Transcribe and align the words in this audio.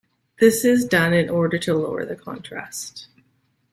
This 0.39 0.65
is 0.65 0.83
done 0.83 1.13
in 1.13 1.29
order 1.29 1.59
to 1.59 1.75
lower 1.75 2.05
the 2.05 2.15
contrast. 2.15 3.05